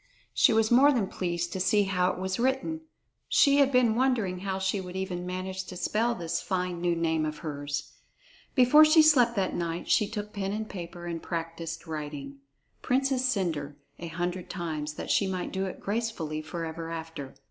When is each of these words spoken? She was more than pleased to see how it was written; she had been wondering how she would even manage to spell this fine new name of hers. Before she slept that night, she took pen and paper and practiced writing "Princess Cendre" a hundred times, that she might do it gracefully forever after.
She 0.33 0.51
was 0.51 0.71
more 0.71 0.91
than 0.91 1.05
pleased 1.05 1.53
to 1.53 1.59
see 1.59 1.83
how 1.83 2.09
it 2.11 2.17
was 2.17 2.39
written; 2.39 2.81
she 3.29 3.57
had 3.57 3.71
been 3.71 3.93
wondering 3.93 4.39
how 4.39 4.57
she 4.57 4.81
would 4.81 4.95
even 4.95 5.27
manage 5.27 5.65
to 5.65 5.77
spell 5.77 6.15
this 6.15 6.41
fine 6.41 6.81
new 6.81 6.95
name 6.95 7.23
of 7.23 7.37
hers. 7.45 7.93
Before 8.55 8.83
she 8.83 9.03
slept 9.03 9.35
that 9.35 9.53
night, 9.53 9.87
she 9.91 10.07
took 10.09 10.33
pen 10.33 10.53
and 10.53 10.67
paper 10.67 11.05
and 11.05 11.21
practiced 11.21 11.85
writing 11.85 12.39
"Princess 12.81 13.23
Cendre" 13.23 13.75
a 13.99 14.07
hundred 14.07 14.49
times, 14.49 14.95
that 14.95 15.11
she 15.11 15.27
might 15.27 15.51
do 15.53 15.67
it 15.67 15.79
gracefully 15.79 16.41
forever 16.41 16.89
after. 16.89 17.35